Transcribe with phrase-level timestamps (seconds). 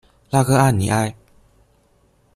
[0.31, 1.13] 拉戈阿尼埃。